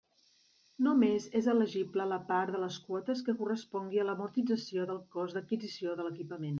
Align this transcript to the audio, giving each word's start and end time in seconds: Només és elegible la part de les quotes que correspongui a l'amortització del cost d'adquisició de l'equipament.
Només 0.85 1.27
és 1.39 1.49
elegible 1.53 2.07
la 2.13 2.19
part 2.31 2.55
de 2.57 2.63
les 2.65 2.81
quotes 2.89 3.23
que 3.29 3.37
correspongui 3.45 4.05
a 4.05 4.09
l'amortització 4.11 4.91
del 4.93 5.07
cost 5.19 5.41
d'adquisició 5.41 5.99
de 6.01 6.09
l'equipament. 6.11 6.49